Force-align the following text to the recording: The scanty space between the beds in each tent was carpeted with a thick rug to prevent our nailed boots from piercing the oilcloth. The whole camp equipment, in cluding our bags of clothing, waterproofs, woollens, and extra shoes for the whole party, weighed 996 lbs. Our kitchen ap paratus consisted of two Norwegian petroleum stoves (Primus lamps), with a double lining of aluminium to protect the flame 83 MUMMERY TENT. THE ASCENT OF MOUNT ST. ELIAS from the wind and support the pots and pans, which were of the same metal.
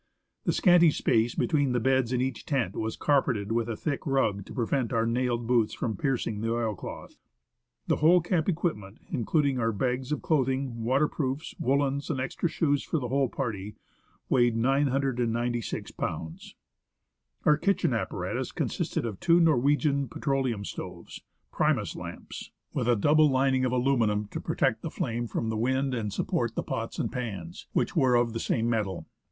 The 0.45 0.51
scanty 0.51 0.89
space 0.89 1.35
between 1.35 1.73
the 1.73 1.79
beds 1.79 2.11
in 2.11 2.21
each 2.21 2.43
tent 2.47 2.75
was 2.75 2.95
carpeted 2.97 3.51
with 3.51 3.69
a 3.69 3.75
thick 3.75 4.07
rug 4.07 4.45
to 4.47 4.53
prevent 4.55 4.91
our 4.91 5.05
nailed 5.05 5.45
boots 5.45 5.75
from 5.75 5.95
piercing 5.95 6.41
the 6.41 6.51
oilcloth. 6.51 7.17
The 7.85 7.97
whole 7.97 8.19
camp 8.19 8.49
equipment, 8.49 8.97
in 9.11 9.27
cluding 9.27 9.59
our 9.59 9.71
bags 9.71 10.11
of 10.11 10.23
clothing, 10.23 10.83
waterproofs, 10.83 11.53
woollens, 11.59 12.09
and 12.09 12.19
extra 12.19 12.49
shoes 12.49 12.81
for 12.81 12.97
the 12.97 13.09
whole 13.09 13.29
party, 13.29 13.75
weighed 14.27 14.55
996 14.57 15.91
lbs. 15.91 16.55
Our 17.45 17.57
kitchen 17.57 17.93
ap 17.93 18.09
paratus 18.09 18.51
consisted 18.51 19.05
of 19.05 19.19
two 19.19 19.39
Norwegian 19.39 20.07
petroleum 20.09 20.65
stoves 20.65 21.21
(Primus 21.51 21.95
lamps), 21.95 22.49
with 22.73 22.87
a 22.87 22.95
double 22.95 23.29
lining 23.29 23.65
of 23.65 23.71
aluminium 23.71 24.29
to 24.29 24.41
protect 24.41 24.81
the 24.81 24.89
flame 24.89 25.25
83 25.25 25.41
MUMMERY 25.43 25.49
TENT. 25.49 25.51
THE 25.51 25.53
ASCENT 25.53 25.53
OF 25.53 25.53
MOUNT 25.53 25.93
ST. 25.93 25.93
ELIAS 25.93 25.93
from 25.93 25.93
the 25.93 25.93
wind 25.93 25.93
and 25.93 26.11
support 26.51 26.55
the 26.55 26.63
pots 26.63 26.97
and 26.97 27.11
pans, 27.11 27.67
which 27.73 27.95
were 27.95 28.15
of 28.15 28.33
the 28.33 28.39
same 28.39 28.67
metal. 28.67 29.05